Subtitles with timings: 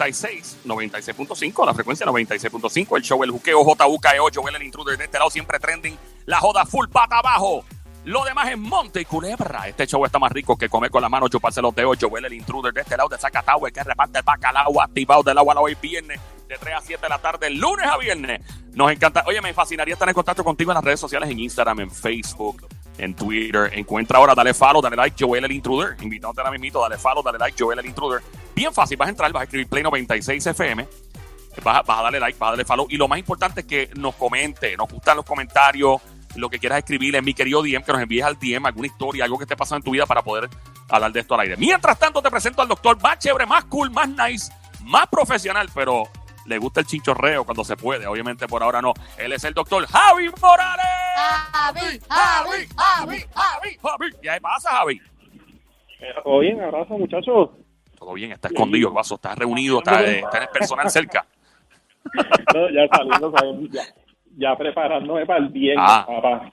[0.00, 5.18] 96, 96.5, la frecuencia 96.5, el show El Juqueo, JUKEO, Joel el Intruder de este
[5.18, 7.64] lado, siempre trending, la joda full pata abajo.
[8.06, 9.68] Lo demás es Monte y Culebra.
[9.68, 11.98] Este show está más rico que comer con la mano, chuparse los dedos.
[12.00, 15.52] Joel el Intruder de este lado de Zacatau, que reparte el bacalao activado del agua
[15.52, 18.40] a hoy viernes de 3 a 7 de la tarde, lunes a viernes.
[18.72, 19.22] Nos encanta.
[19.26, 22.66] Oye, me fascinaría estar en contacto contigo en las redes sociales, en Instagram, en Facebook,
[22.96, 23.70] en Twitter.
[23.74, 25.96] Encuentra ahora, dale follow, dale like, Joel el Intruder.
[26.00, 28.22] Invitándote ahora mismito, dale follow, dale like, Joel el Intruder.
[28.60, 30.86] Bien fácil, vas a entrar, vas a escribir Play 96 FM.
[31.64, 32.86] Vas a, vas a darle like, vas a darle follow.
[32.90, 35.98] Y lo más importante es que nos comente, nos gustan los comentarios,
[36.36, 39.24] lo que quieras escribir en mi querido DM, que nos envíes al DM alguna historia,
[39.24, 40.50] algo que esté pasando en tu vida para poder
[40.90, 41.56] hablar de esto al aire.
[41.56, 44.52] Mientras tanto, te presento al doctor más chévere, más cool, más nice,
[44.82, 46.02] más profesional, pero
[46.44, 48.06] le gusta el chinchorreo cuando se puede.
[48.06, 48.92] Obviamente por ahora no.
[49.16, 50.84] Él es el doctor Javi Morales.
[51.50, 51.80] Javi,
[52.10, 53.78] Javi, Javi, Javi.
[53.82, 54.10] Javi.
[54.22, 55.00] ¿Y ahí pasa, Javi?
[56.22, 56.60] ¿Todo bien?
[56.60, 57.52] Abrazo, muchachos.
[58.00, 61.24] Todo bien, está escondido el vaso, está reunido, está, eh, está en el personal cerca.
[62.54, 63.32] No, ya saliendo,
[63.70, 63.82] ya,
[64.38, 66.04] ya preparándome para el viernes, Ah.
[66.08, 66.50] papá.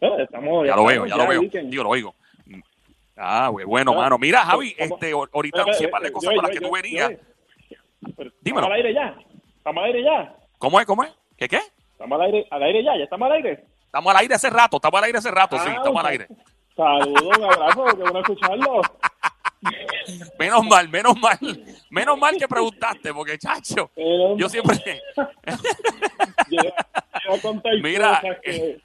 [0.00, 1.40] No, estamos, Ya lo veo, ya lo veo.
[1.40, 1.70] weekend.
[1.70, 2.14] Digo, lo oigo.
[3.16, 4.18] Ah, güey, bueno, No, mano.
[4.18, 4.94] Mira, ¿cómo- Javi, cómo?
[4.96, 6.72] este, ahorita Pero, anuncié eh, un par de eh, cosas yo- con las que tú
[6.72, 7.12] venías.
[8.00, 8.32] Dímelo.
[8.42, 9.14] ¿Estamos al aire ya?
[9.56, 10.36] ¿Estamos al aire ya?
[10.58, 10.86] ¿Cómo es?
[10.86, 11.12] ¿Cómo es?
[11.36, 11.60] ¿Qué qué?
[11.92, 12.96] ¿Estamos al aire, al aire ya?
[12.98, 13.64] ¿Ya estamos al aire?
[13.86, 16.26] Estamos al aire hace rato, estamos al aire hace rato, sí, Ah, estamos al aire.
[16.74, 18.82] Saludos, un abrazo, qué bueno escucharlo.
[20.38, 21.38] Menos mal, menos mal,
[21.90, 24.76] menos mal que preguntaste, porque chacho, Pero- yo siempre,
[27.82, 28.80] Mira, que-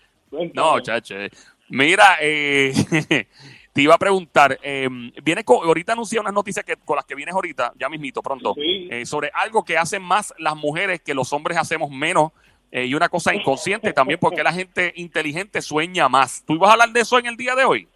[0.53, 1.29] no, chacho, eh.
[1.69, 2.73] mira, eh,
[3.73, 4.87] te iba a preguntar, eh,
[5.23, 8.53] viene con, ahorita anuncié unas noticias que con las que vienes ahorita, ya mismito, pronto,
[8.55, 8.87] Sí.
[8.91, 12.31] eh, sobre algo que hacen más las mujeres que los hombres hacemos menos.
[12.69, 16.43] eh, y una cosa inconsciente también, porque la gente inteligente sueña más.
[16.45, 17.87] ¿Tú ibas a hablar de eso en el día de hoy?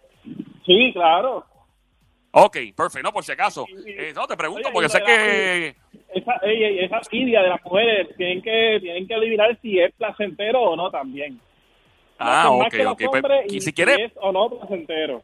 [0.64, 1.44] Sí, claro.
[2.34, 3.02] Ok, perfecto.
[3.02, 3.66] No, por si acaso.
[3.86, 5.76] Eh, no, te pregunto, Oye, porque sé que...
[6.14, 10.90] Esa, esa de las mujeres tienen que tienen que adivinar si es placentero o no
[10.90, 11.38] también.
[12.18, 13.02] Ah, más ok, ok.
[13.10, 15.22] Pues, hombres y si quieres, es o no placentero.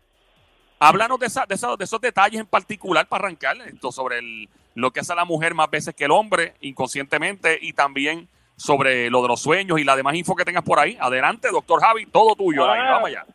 [0.79, 4.49] háblanos de, esa, de, esa- de esos detalles en particular para arrancar esto sobre el,
[4.75, 9.23] lo que hace la mujer más veces que el hombre, inconscientemente, y también sobre lo
[9.23, 10.97] de los sueños y la demás info que tengas por ahí.
[11.01, 12.65] Adelante, doctor Javi, todo tuyo.
[12.65, 12.73] Ah.
[12.73, 13.27] ahí, vamos allá.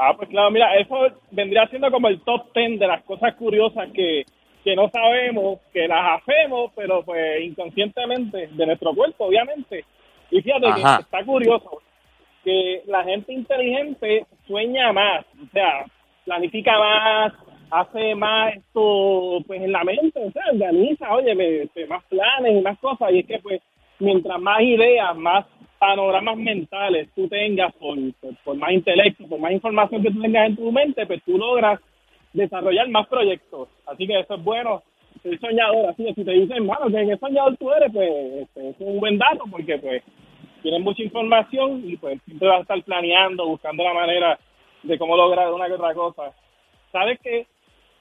[0.00, 3.90] Ah, pues claro, mira, eso vendría siendo como el top ten de las cosas curiosas
[3.92, 4.24] que,
[4.62, 9.84] que no sabemos, que las hacemos, pero pues inconscientemente de nuestro cuerpo, obviamente.
[10.30, 10.96] Y fíjate Ajá.
[10.98, 11.82] que está curioso
[12.44, 15.84] que la gente inteligente sueña más, o sea,
[16.24, 17.32] planifica más,
[17.70, 22.60] hace más esto pues en la mente, o sea, organiza, oye, me- más planes y
[22.62, 23.60] más cosas, y es que pues
[23.98, 25.44] mientras más ideas, más
[25.78, 27.96] panoramas mentales tú tengas, por,
[28.44, 31.80] por, más intelecto, por más información que tú tengas en tu mente, pues tú logras
[32.32, 33.68] desarrollar más proyectos.
[33.86, 34.82] Así que eso es bueno.
[35.22, 38.10] Soy soñador, así que si te dicen, mano, que qué soñador tú eres, pues
[38.42, 40.02] este, es un buen dato porque pues
[40.62, 44.38] tienes mucha información y pues siempre vas a estar planeando, buscando la manera
[44.82, 46.32] de cómo lograr una que otra cosa.
[46.92, 47.46] ¿Sabes que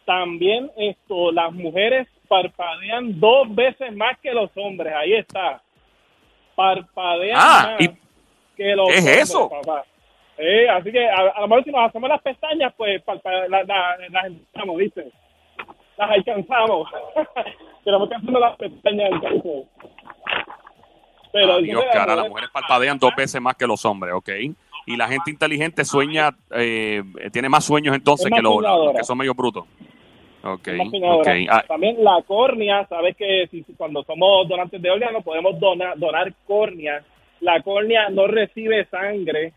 [0.06, 5.62] También esto, las mujeres parpadean dos veces más que los hombres, ahí está.
[6.58, 7.90] Parpadean Ah, más ¿y
[8.58, 9.50] que los qué es hombres, eso?
[9.50, 9.86] papá.
[10.40, 13.64] Eh, así que a, a lo mejor si nos hacemos las pestañas, pues parpa- la-
[13.64, 15.12] la- las alcanzamos, ¿viste?
[15.98, 16.90] Las alcanzamos.
[17.84, 19.68] Tenemos que hacernos las pestañas entonces.
[21.32, 24.30] Pero Adiós, entonces, cara, las mujeres- parpadean dos veces más que los hombres, ¿ok?
[24.88, 29.18] Y la gente inteligente sueña, eh, tiene más sueños entonces que los, los que son
[29.18, 29.66] medio brutos.
[30.44, 31.32] Ok, más soñadora.
[31.34, 31.48] ok.
[31.50, 36.34] Ah, También la córnea, sabes que si, cuando somos donantes de órganos podemos donar, donar
[36.46, 37.04] córnea.
[37.42, 39.54] La córnea no recibe sangre,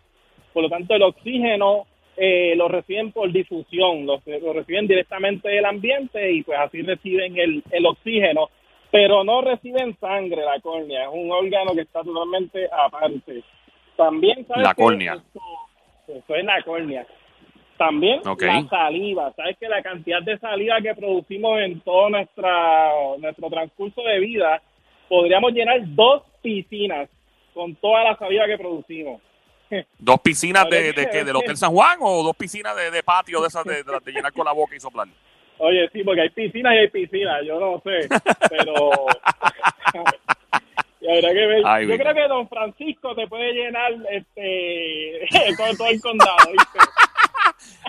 [0.52, 5.64] por lo tanto el oxígeno eh, lo reciben por difusión, lo, lo reciben directamente del
[5.64, 8.50] ambiente y pues así reciben el, el oxígeno,
[8.90, 13.42] pero no reciben sangre la córnea, es un órgano que está totalmente aparte.
[13.96, 15.14] También sabes La córnea.
[15.14, 15.40] esto-
[16.08, 17.06] eso es la córnea.
[17.80, 18.42] También Ok.
[18.42, 19.32] la saliva.
[19.34, 24.60] Sabes que la cantidad de saliva que producimos en todo nuestra, nuestro transcurso de vida,
[25.08, 27.08] podríamos llenar dos piscinas
[27.54, 29.22] con toda la saliva que producimos.
[29.98, 33.02] ¿Dos piscinas de, de, qué, que- del Hotel San Juan o dos piscinas de, de
[33.02, 35.08] patio de esas de, de, llenar con la boca y soplar?
[35.56, 38.08] Oye, sí, porque hay piscinas y hay piscinas, yo no sé,
[38.50, 38.90] pero...
[41.02, 41.62] Y habrá que ver.
[41.64, 42.04] Ay, yo mira.
[42.12, 46.78] creo que Don Francisco te puede llenar este todo, todo el condado, ¿viste?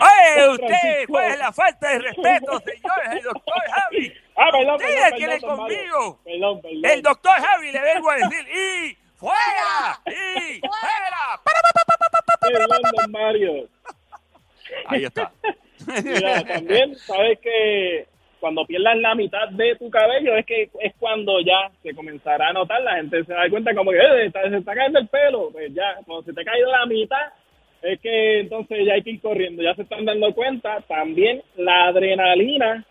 [0.01, 1.07] Oye, usted.
[1.07, 3.11] ¿cuál es la falta de respeto, señores?
[3.11, 4.13] El doctor Javi.
[4.35, 5.41] Ah, perdón, perdón, Mario.
[5.41, 6.19] conmigo.
[6.23, 6.85] Perdón, perdón.
[6.85, 10.01] El doctor Javi le vengo a decir, ¡y fuera!
[10.07, 11.41] ¡y fuera!
[12.41, 13.67] Perdón, don Mario.
[14.87, 15.31] Ahí está.
[16.03, 18.07] Mira, también sabes que
[18.39, 22.53] cuando pierdas la mitad de tu cabello es que es cuando ya se comenzará a
[22.53, 25.71] notar, la gente se da cuenta como que eh, se está cayendo el pelo, pues
[25.73, 27.31] ya, cuando se te ha caído la mitad,
[27.81, 31.87] es que entonces ya hay que ir corriendo, ya se están dando cuenta, también la
[31.87, 32.85] adrenalina,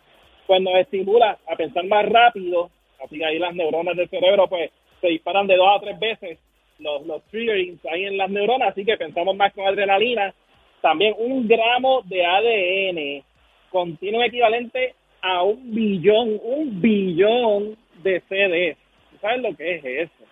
[0.46, 2.70] cuando estimula a pensar más rápido,
[3.04, 4.70] así que ahí las neuronas del cerebro pues
[5.00, 6.38] se disparan de dos a tres veces
[6.80, 10.34] los, los triggerings ahí en las neuronas, así que pensamos más con adrenalina.
[10.80, 13.24] También un gramo de ADN
[13.70, 18.76] contiene un equivalente a un billón, un billón de CDs.
[19.20, 20.24] ¿Sabes lo que es eso?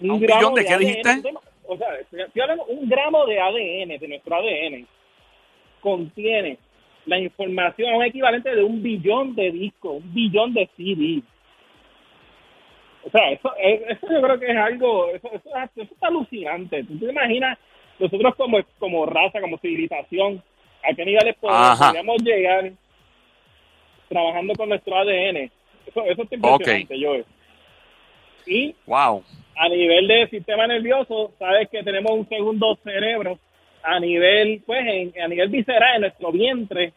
[0.00, 1.22] Un, billón de, qué dijiste?
[1.72, 1.86] O sea,
[2.66, 4.88] un gramo de ADN, de nuestro ADN,
[5.80, 6.58] contiene
[7.06, 11.22] la información, un equivalente de un billón de discos, un billón de CDs.
[13.04, 16.82] O sea, eso, eso yo creo que es algo, eso, eso, eso es alucinante.
[16.82, 17.56] ¿Tú te imaginas
[18.00, 20.42] nosotros como, como raza, como civilización,
[20.82, 22.72] a qué niveles podríamos llegar
[24.08, 25.52] trabajando con nuestro ADN?
[25.86, 27.14] Eso, eso es impresionante, yo.
[28.44, 29.22] Y wow.
[29.60, 33.38] A nivel de sistema nervioso, sabes que tenemos un segundo cerebro
[33.82, 36.94] a nivel, pues, a nivel visceral, en nuestro vientre,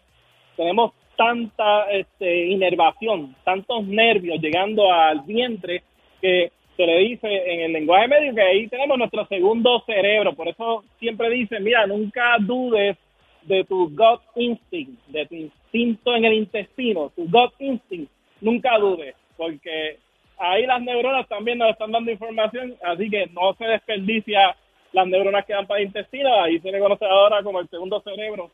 [0.56, 5.84] tenemos tanta este, inervación, tantos nervios llegando al vientre
[6.22, 10.34] que se le dice en el lenguaje médico que ahí tenemos nuestro segundo cerebro.
[10.34, 12.96] Por eso siempre dicen, mira, nunca dudes
[13.42, 18.10] de tu gut instinct, de tu instinto en el intestino, tu gut instinct,
[18.40, 19.98] nunca dudes, porque
[20.38, 24.56] ahí las neuronas también nos están dando información, así que no se desperdicia
[24.92, 28.02] las neuronas que dan para el intestino, ahí se le conoce ahora como el segundo
[28.02, 28.52] cerebro,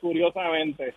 [0.00, 0.94] curiosamente.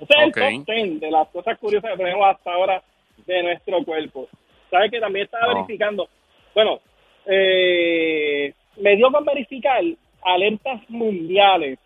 [0.00, 2.82] Este es el top de las cosas curiosas que tenemos hasta ahora
[3.26, 4.28] de nuestro cuerpo.
[4.70, 6.08] ¿Sabes que también estaba verificando?
[6.54, 6.80] Bueno,
[7.26, 9.82] eh, me dio con verificar
[10.22, 11.78] alertas mundiales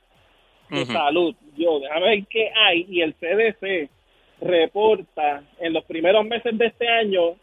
[0.70, 1.34] de salud.
[1.56, 2.86] Yo, déjame ver qué hay.
[2.88, 3.90] Y el CDC
[4.40, 7.36] reporta en los primeros meses de este año,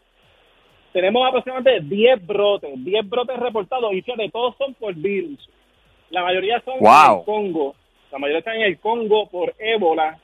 [0.92, 3.92] tenemos aproximadamente 10 brotes, 10 brotes reportados.
[3.92, 5.48] Y fíjate, todos son por virus.
[6.10, 7.74] La mayoría son en el Congo.
[8.10, 10.18] La mayoría están en el Congo por ébola.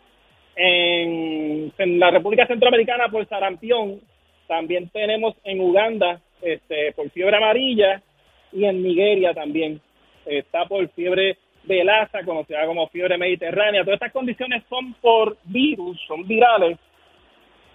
[0.56, 4.00] En, en la República Centroamericana por sarampión
[4.46, 8.02] también tenemos en Uganda este, por fiebre amarilla
[8.52, 9.80] y en Nigeria también
[10.26, 13.82] está por fiebre de Lassa, conocida como fiebre mediterránea.
[13.84, 16.78] Todas estas condiciones son por virus, son virales,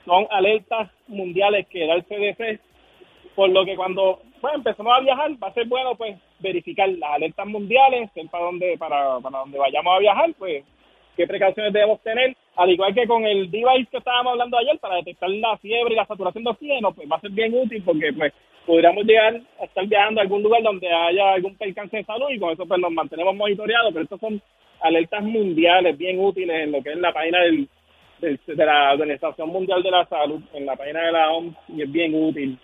[0.06, 2.60] son alertas mundiales que da el CDC,
[3.36, 7.12] por lo que cuando pues, empezamos a viajar va a ser bueno pues verificar las
[7.12, 10.64] alertas mundiales, para dónde, para, para donde vayamos a viajar, pues
[11.16, 14.96] qué precauciones debemos tener, al igual que con el device que estábamos hablando ayer para
[14.96, 18.14] detectar la fiebre y la saturación de oxígeno, pues va a ser bien útil porque
[18.14, 18.34] pues
[18.70, 22.38] podríamos llegar a estar viajando a algún lugar donde haya algún percance de salud y
[22.38, 24.40] con eso pues nos mantenemos monitoreados, pero estos son
[24.80, 27.68] alertas mundiales bien útiles en lo que es la página del,
[28.22, 31.92] de la Organización Mundial de la Salud, en la página de la OMS y es
[31.92, 32.60] bien útil.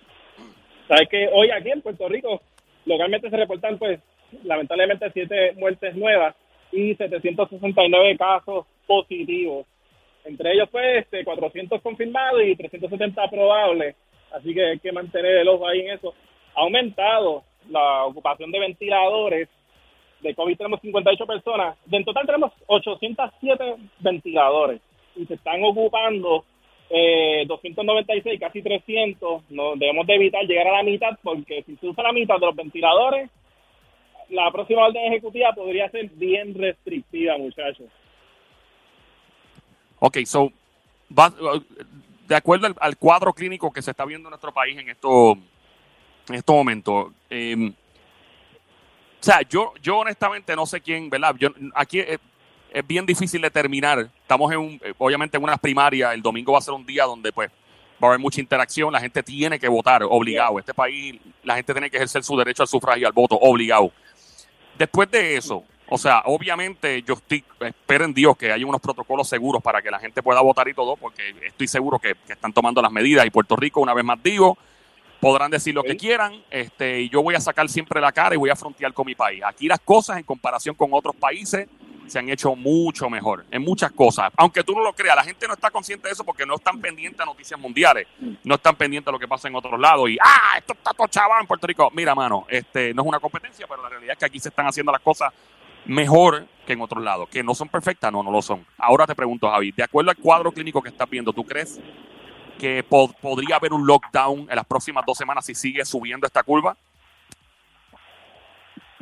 [0.88, 2.40] Sabes que hoy aquí en Puerto Rico
[2.86, 4.00] localmente se reportan pues
[4.44, 6.36] lamentablemente siete muertes nuevas
[6.72, 9.66] y 769 casos positivos.
[10.24, 13.96] Entre ellos, pues, 400 este, confirmados y 370 probables.
[14.32, 16.14] Así que hay que mantener el ojo ahí en eso.
[16.56, 19.50] Ha aumentado la ocupación de ventiladores.
[20.22, 21.78] De COVID tenemos 58 personas.
[21.92, 24.82] En total tenemos 807 ventiladores.
[25.16, 26.44] Y se están ocupando
[26.90, 29.44] eh, 296, casi 300.
[29.50, 32.46] No, debemos de evitar llegar a la mitad porque si se usa la mitad de
[32.46, 33.30] los ventiladores,
[34.30, 37.88] la próxima orden ejecutiva podría ser bien restrictiva, muchachos.
[40.00, 40.52] Ok, so,
[42.28, 45.34] de acuerdo al, cuadro clínico que se está viendo en nuestro país en, esto,
[46.28, 51.36] en estos momentos, em, o sea, yo, yo honestamente no sé quién, ¿verdad?
[51.40, 52.20] Yo, aquí es,
[52.86, 54.10] bien difícil determinar.
[54.22, 57.32] Estamos en un, obviamente en unas primarias, el domingo va a ser un día donde
[57.32, 57.50] pues
[58.04, 60.60] va a haber mucha interacción, la gente tiene que votar, obligado.
[60.60, 63.92] Este país, la gente tiene que ejercer su derecho al sufragio al voto, obligado.
[64.78, 69.28] Después de eso, o sea, obviamente yo estoy, espero en Dios que haya unos protocolos
[69.28, 72.82] seguros para que la gente pueda votar y todo, porque estoy seguro que, están tomando
[72.82, 73.26] las medidas.
[73.26, 74.58] Y Puerto Rico, una vez más digo,
[75.20, 78.38] podrán decir lo que quieran, este, y yo voy a sacar siempre la cara y
[78.38, 79.44] voy a frontear con mi país.
[79.46, 81.68] Aquí las cosas en comparación con otros países
[82.08, 84.32] se han hecho mucho mejor en muchas cosas.
[84.38, 86.80] Aunque tú no lo creas, la gente no está consciente de eso porque no están
[86.80, 88.08] pendientes a noticias mundiales,
[88.44, 91.08] no están pendientes a lo que pasa en otros lados y, ah, esto está todo
[91.08, 91.90] chaval en Puerto Rico.
[91.94, 94.68] Mira, mano, este no es una competencia, pero la realidad es que aquí se están
[94.68, 95.34] haciendo las cosas
[95.86, 97.30] mejor que en otros lados.
[97.30, 98.66] Que no son perfectas, no, no lo son.
[98.78, 101.82] Ahora te pregunto, Javi, de acuerdo al cuadro clínico que estás viendo, ¿tú crees
[102.60, 106.76] que podría haber un lockdown en las próximas dos semanas si sigue subiendo esta curva?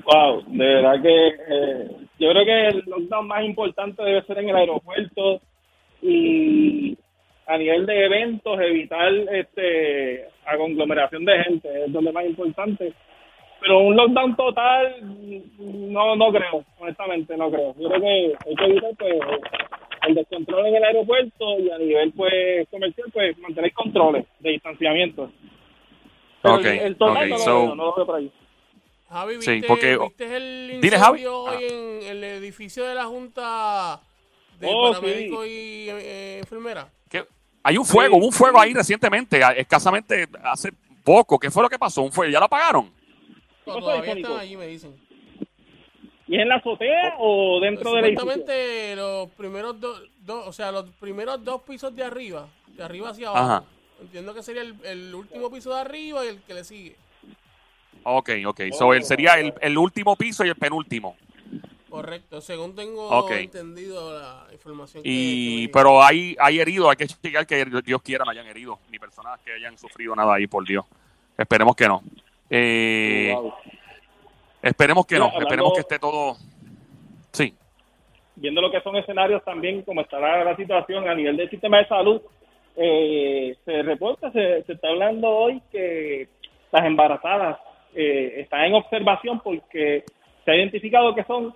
[0.04, 1.88] Wow, de verdad que eh,
[2.20, 5.40] yo creo que el lockdown más importante debe ser en el aeropuerto,
[6.04, 6.98] y
[7.48, 12.94] a nivel de eventos evitar este a conglomeración de gente es donde más importante
[13.66, 14.96] pero un lockdown total
[15.58, 19.14] no no creo honestamente no creo yo creo que hay que evitar pues
[20.08, 25.32] el descontrol en el aeropuerto y a nivel pues comercial pues mantener controles de distanciamiento
[26.42, 28.32] pero Ok, el, el total ok, no, lo so- veo, no lo veo por ahí
[29.10, 31.20] Javi, Sí, ¿viste, porque- ¿viste el Dile, Javi.
[31.20, 31.68] incendio hoy Ah.
[31.72, 34.02] en el edificio de la Junta
[34.60, 36.88] de Oh, paramédicos y eh, enfermeras?
[37.10, 37.24] ¿Qué?
[37.64, 40.72] Hay un fuego, hubo un fuego ahí recientemente, escasamente hace
[41.04, 41.38] poco.
[41.38, 42.02] ¿Qué fue lo que pasó?
[42.02, 42.32] ¿Un fuego?
[42.32, 42.90] ¿Ya lo apagaron?
[43.66, 44.96] No, todavía están allí, me dicen.
[46.28, 50.54] y es en la azotea o dentro del edificio Supuestamente los primeros dos, dos- o
[50.54, 53.46] sea, los primeros dos pisos de arriba, de arriba hacia abajo.
[53.46, 53.64] Ajá.
[54.02, 56.96] Entiendo que sería el, el último piso de arriba y el que le sigue.
[58.04, 58.62] Ok, ok.
[58.78, 61.16] So, él sería el, el último piso y el penúltimo.
[61.90, 65.04] Correcto, según tengo entendido la información.
[65.04, 68.48] que- Y, que pero hay, hay heridos, hay que checar que Dios quiera no hayan
[68.48, 70.84] herido, ni personas que hayan sufrido nada ahí, por Dios.
[71.38, 72.02] Esperemos que no.
[72.50, 73.54] Eh, Wow.
[74.62, 76.36] Esperemos que Mira, no, hablando- esperemos que esté todo...
[77.32, 77.54] Sí,
[78.36, 81.80] viendo lo que son escenarios también, como está la, la situación a nivel del sistema
[81.80, 82.22] de salud,
[82.76, 86.28] eh, se reporta, se, se está hablando hoy que
[86.72, 87.60] las embarazadas
[87.96, 90.04] eh, están en observación porque
[90.46, 91.54] se ha identificado que son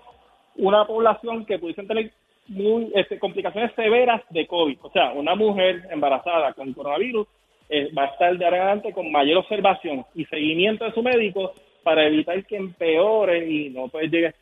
[0.58, 2.12] una población que pudiesen tener
[2.48, 4.78] muy, este, complicaciones severas de COVID.
[4.82, 7.28] O sea, una mujer embarazada con coronavirus
[7.70, 11.54] eh, va a estar de ahora adelante con mayor observación y seguimiento de su médico
[11.84, 14.34] para evitar que empeore y no pues llegue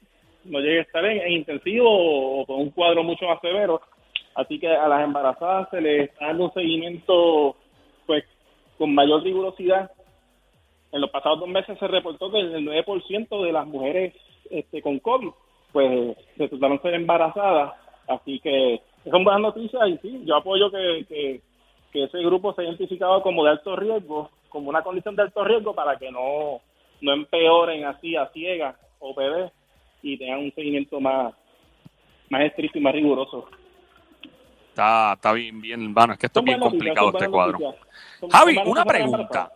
[0.46, 3.82] no llegue a estar en, en intensivo o, con un cuadro mucho más severo.
[4.36, 7.56] Así que a las embarazadas se les está dando un seguimiento
[8.06, 8.24] pues
[8.78, 9.92] con mayor rigurosidad.
[10.92, 14.14] En los pasados dos meses se reportó que el 9% de las mujeres
[14.50, 15.30] este, con COVID
[15.72, 17.74] pues resultaron ser embarazadas.
[18.08, 21.42] Así que son buenas noticias y sí, yo apoyo que,
[21.96, 25.46] que ese grupo se ha identificado como de alto riesgo, como una condición de alto
[25.46, 26.60] riesgo para que no,
[27.00, 29.50] no empeoren así a ciegas o bebés
[30.04, 31.34] y tengan un seguimiento más,
[32.30, 33.48] más estricto y más riguroso.
[34.70, 37.60] está, está bien, bien, bueno, es que esto es bien complicado este cuadro.
[38.20, 39.52] Son- Javi, son una pregunta.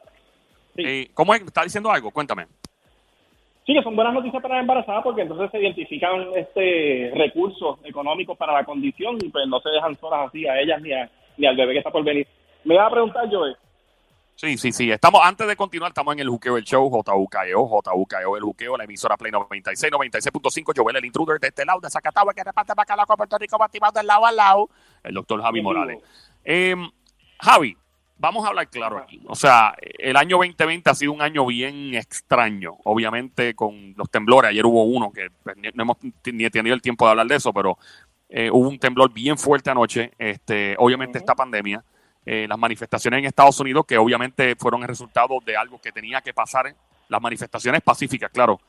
[0.77, 0.83] Sí.
[0.85, 1.41] Eh, ¿Cómo es?
[1.41, 2.09] ¿Está diciendo algo?
[2.11, 2.45] Cuéntame.
[3.65, 8.37] Sí, que son buenas noticias para las embarazadas porque entonces se identifican este recursos económicos
[8.37, 11.47] para la condición y pues no se dejan solas así a ellas ni, a- ni
[11.47, 12.27] al bebé que está por venir.
[12.63, 13.55] Me iba a preguntar, Joe,
[14.35, 14.89] Sí, sí, sí.
[14.89, 18.85] Estamos, antes de continuar, estamos en el juqueo del show, JUKEO, JUKEO, el juqueo, la
[18.85, 23.05] emisora Play 96, 96.5, Joel, el intruder de este lado, de Zacatau, que reparte bacalao
[23.05, 24.69] con Puerto Rico, activado de lado a lado,
[25.03, 25.97] el doctor Javi Morales.
[26.45, 26.73] Eh,
[27.37, 27.75] Javi,
[28.17, 29.21] vamos a hablar claro aquí.
[29.27, 34.51] O sea, el año 2020 ha sido un año bien extraño, obviamente con los temblores.
[34.51, 37.51] Ayer hubo uno que pues, no hemos ni tenido el tiempo de hablar de eso,
[37.51, 37.77] pero
[38.29, 40.11] eh, hubo un temblor bien fuerte anoche.
[40.17, 41.23] Este, obviamente Ujú.
[41.23, 41.83] esta pandemia,
[42.25, 46.21] eh, las manifestaciones en Estados Unidos, que obviamente fueron el resultado de algo que tenía
[46.21, 46.73] que pasar,
[47.07, 48.59] las manifestaciones pacíficas, claro,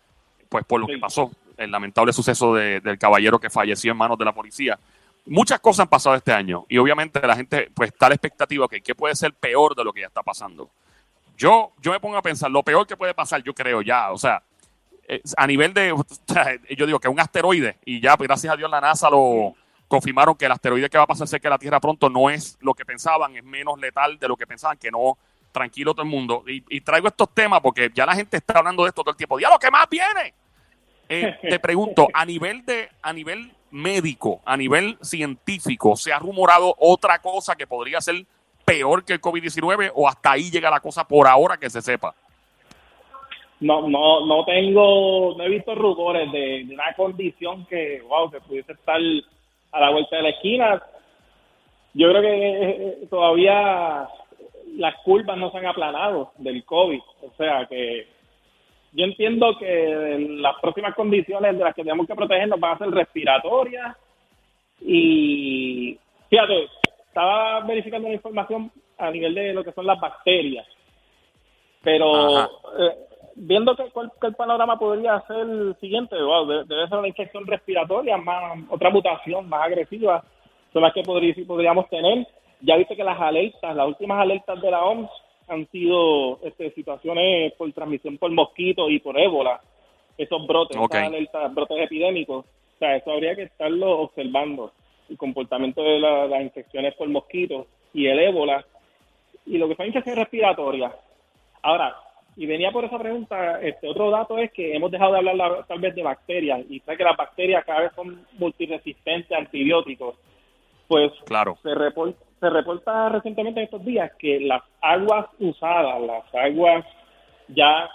[0.48, 0.94] pues por lo Sí.
[0.94, 4.78] que pasó, el lamentable suceso de- del caballero que falleció en manos de la policía.
[5.26, 8.66] Muchas cosas han pasado este año y obviamente la gente pues está a la expectativa
[8.66, 10.70] que qué puede ser peor de lo que ya está pasando.
[11.36, 14.16] Yo, yo me pongo a pensar, lo peor que puede pasar, yo creo ya, o
[14.18, 14.42] sea,
[15.36, 15.94] a nivel de,
[16.76, 19.54] yo digo que un asteroide, y ya, pues, gracias a Dios, la NASA lo
[19.88, 22.56] confirmaron que el asteroide que va a pasar cerca de la Tierra pronto no es
[22.60, 25.18] lo que pensaban, es menos letal de lo que pensaban, que no,
[25.50, 26.44] tranquilo todo el mundo.
[26.46, 29.16] Y, y traigo estos temas porque ya la gente está hablando de esto todo el
[29.16, 29.38] tiempo.
[29.40, 30.34] ¡Ya lo que más viene!
[31.08, 36.74] Eh, te pregunto, a nivel de, a nivel médico, a nivel científico, ¿se ha rumorado
[36.78, 38.24] otra cosa que podría ser
[38.64, 42.14] peor que el COVID-19 o hasta ahí llega la cosa por ahora que se sepa?
[43.60, 48.40] No, no, no tengo, no he visto rumores de, de una condición que, wow, que
[48.40, 49.00] pudiese estar
[49.72, 50.82] a la vuelta de la esquina.
[51.92, 54.08] Yo creo que eh, todavía
[54.76, 57.00] las curvas no se han aplanado del COVID.
[57.22, 58.06] O sea que
[58.92, 62.90] yo entiendo que las próximas condiciones de las que tenemos que protegernos van a ser
[62.90, 63.96] respiratorias
[64.80, 65.98] y
[66.28, 66.68] fíjate,
[67.06, 70.66] estaba verificando una información a nivel de lo que son las bacterias,
[71.82, 72.44] pero
[72.78, 72.96] eh,
[73.42, 77.46] viendo que, cuál- que el panorama podría ser el siguiente, wow, debe ser una infección
[77.46, 80.22] respiratoria, más otra mutación más agresiva,
[80.72, 82.26] son las que podrí- podríamos tener.
[82.60, 85.10] Ya viste que las alertas, las últimas alertas de la OMS
[85.48, 89.60] han sido este, situaciones por transmisión por mosquitos y por ébola,
[90.18, 92.44] esos brotes, esas alertas, brotes epidémicos.
[92.44, 94.72] O sea, eso habría que estarlo observando,
[95.08, 98.64] el comportamiento de la- las infecciones por mosquitos y el ébola
[99.46, 100.92] y lo que son infecciones respiratorias.
[101.62, 101.96] Ahora,
[102.36, 105.62] y venía por esa pregunta, este otro dato es que hemos dejado de hablar la-
[105.66, 110.16] tal vez de bacterias y sé que las bacterias cada vez son multiresistentes a antibióticos.
[110.88, 111.56] pues Claro.
[111.62, 116.84] se reporta, se reporta recientemente en estos días que las aguas usadas, las aguas
[117.46, 117.88] ya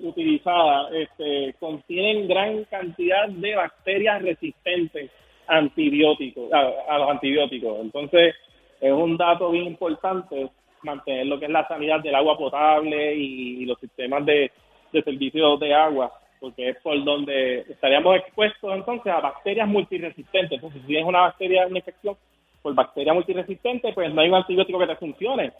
[0.00, 5.10] utilizadas, este, contienen gran cantidad de bacterias resistentes
[5.46, 7.78] antibióticos, a, a los antibióticos.
[7.80, 8.34] Entonces,
[8.80, 10.50] es un dato bien importante
[10.82, 14.50] mantener lo que es la sanidad del agua potable y, los sistemas de,
[14.92, 20.52] de servicios de agua, porque es por donde estaríamos expuestos entonces a bacterias multiresistentes.
[20.52, 22.16] Entonces, si tienes una bacteria, una infección
[22.62, 25.52] por bacteria multiresistente, pues no hay un antibiótico que te funcione.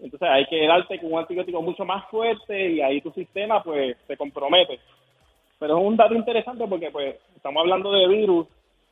[0.00, 3.96] Entonces hay que darte con un antibiótico mucho más fuerte y ahí tu sistema pues
[4.06, 4.80] se compromete.
[5.58, 8.46] Pero es un dato interesante porque pues estamos hablando de virus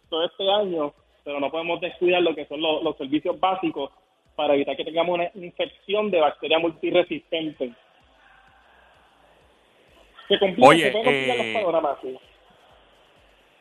[0.09, 0.93] todo este año,
[1.25, 3.91] pero no podemos descuidar lo que son los, los servicios básicos
[4.37, 7.73] para evitar que tengamos una infección de bacteria multiresistente.
[10.29, 12.19] Se complica, Oye, se eh, los panoramas, sí.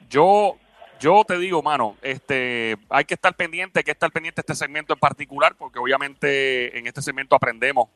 [0.10, 0.58] Yo,
[1.00, 4.56] yo te digo, mano, este, hay que estar pendiente, hay que estar pendiente de este
[4.66, 7.90] segmento en particular, porque obviamente en este segmento aprendemos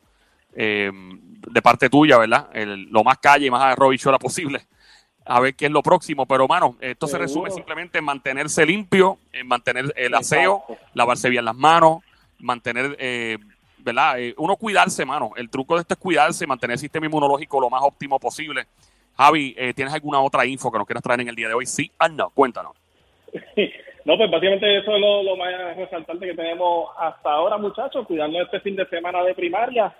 [0.58, 2.48] eh, de parte tuya, ¿verdad?
[2.53, 4.62] El- lo más calle y más arrobichola posible.
[5.25, 6.25] A ver qué es lo próximo.
[6.25, 10.86] Pero, mano, esto se resume simplemente en mantenerse limpio, en mantener el aseo, Exacto.
[10.94, 12.03] lavarse bien las manos,
[12.39, 13.38] mantener, eh,
[13.77, 14.20] ¿verdad?
[14.20, 15.32] Eh, uno cuidarse, mano.
[15.36, 18.65] El truco de esto es cuidarse, mantener el sistema inmunológico lo más óptimo posible.
[19.18, 21.65] Javi, eh, ¿tienes alguna otra info que nos quieras traer en el día de hoy?
[21.65, 22.74] Sí o no, cuéntanos.
[24.06, 28.39] No, pues básicamente eso es lo, lo más resaltante que tenemos hasta ahora, muchachos, cuidando
[28.39, 29.91] este fin de semana de primaria,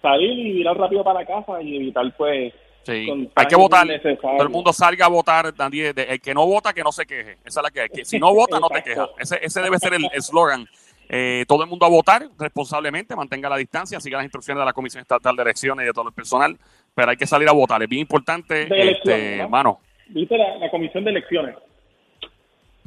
[0.00, 2.54] salir y virar rápido para casa y evitar, pues,
[2.88, 3.86] Sí, hay que votar.
[4.18, 5.52] Todo el mundo salga a votar.
[5.58, 7.36] Nadie, el que no vota, que no se queje.
[7.44, 7.88] Esa es la que hay.
[7.90, 9.10] Que si no vota, no te quejas.
[9.18, 10.66] Ese, ese debe ser el eslogan.
[11.08, 14.72] Eh, todo el mundo a votar responsablemente, mantenga la distancia, siga las instrucciones de la
[14.72, 16.58] Comisión Estatal de Elecciones y de todo el personal,
[16.94, 17.82] pero hay que salir a votar.
[17.82, 19.48] Es bien importante, este, elecciones, ¿no?
[19.48, 19.80] mano.
[20.08, 21.56] ¿Viste la, la Comisión de Elecciones?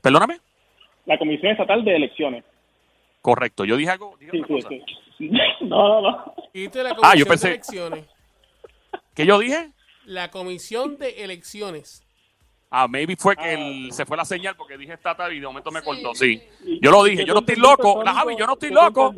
[0.01, 0.39] Perdóname.
[1.05, 2.43] La Comisión Estatal de Elecciones.
[3.21, 3.65] Correcto.
[3.65, 4.15] Yo dije algo.
[4.19, 4.69] dije Sí, otra sí, cosa.
[5.17, 5.31] sí.
[5.61, 6.33] No, no, no.
[6.53, 8.05] Viste la Ah, comisión yo pensé- de elecciones.
[9.15, 9.71] ¿Qué yo dije?
[10.05, 12.03] La comisión de elecciones.
[12.73, 13.51] Ah, maybe fue que Ah.
[13.53, 15.85] el- se fue la señal porque dije estatal y de momento me Sí.
[15.85, 16.15] cortó.
[16.15, 16.41] Sí.
[16.81, 17.17] Yo lo dije.
[17.17, 18.01] ¿qué Yo no estoy loco.
[18.03, 18.13] La?
[18.13, 19.13] Javi, yo no estoy ¿Qué tú loco.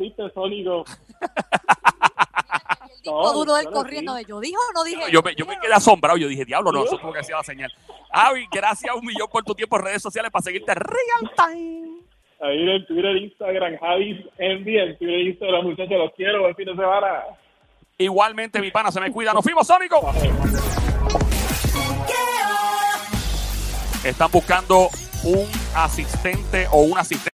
[3.04, 4.16] El No, duro del corriendo.
[4.16, 4.24] sí.
[4.26, 5.02] Yo dijo o no dije.
[5.12, 6.16] Yo me, yo me quedé asombrado.
[6.16, 7.70] Yo dije, diablo, no, eso tuvo que decir la señal.
[8.10, 11.98] Avi, gracias un millón por tu tiempo en redes sociales para seguirte real time.
[12.40, 16.72] Ahí en Twitter, Instagram, Javi Envy, en Twitter, Instagram, muchachos, los quiero, buen fin de
[16.76, 17.22] semana.
[17.98, 19.32] Igualmente, mi pana, se me cuida.
[19.32, 20.00] Nos fuimos, Sónico.
[24.04, 24.90] Están buscando
[25.24, 27.14] un asistente o un asistente.